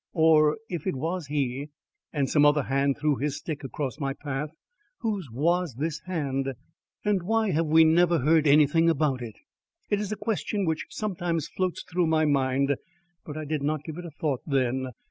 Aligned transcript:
Or 0.15 0.57
if 0.67 0.87
it 0.87 0.95
was 0.95 1.27
he, 1.27 1.69
and 2.11 2.27
some 2.27 2.43
other 2.43 2.63
hand 2.63 2.97
threw 2.97 3.17
his 3.17 3.37
stick 3.37 3.63
across 3.63 3.99
my 3.99 4.13
path, 4.13 4.49
whose 5.01 5.29
was 5.29 5.75
this 5.75 5.99
hand 6.07 6.55
and 7.05 7.21
why 7.21 7.51
have 7.51 7.67
we 7.67 7.83
never 7.83 8.17
heard 8.17 8.47
anything 8.47 8.89
about 8.89 9.21
it? 9.21 9.35
It 9.91 9.99
is 9.99 10.11
a 10.11 10.15
question 10.15 10.65
which 10.65 10.87
sometimes 10.89 11.49
floats 11.49 11.83
through 11.83 12.07
my 12.07 12.25
mind, 12.25 12.75
but 13.27 13.37
I 13.37 13.45
did 13.45 13.61
not 13.61 13.83
give 13.83 13.99
it 13.99 14.05
a 14.05 14.09
thought 14.19 14.41
then. 14.47 14.87